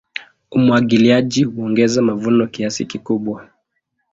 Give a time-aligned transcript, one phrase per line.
[0.55, 3.47] Umwagiliaji huongeza mavuno kiasi kikubwa.